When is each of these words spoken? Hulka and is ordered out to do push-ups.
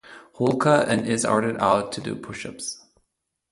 Hulka 0.37 0.87
and 0.87 1.05
is 1.07 1.23
ordered 1.25 1.57
out 1.59 1.91
to 1.91 2.01
do 2.01 2.15
push-ups. 2.15 2.81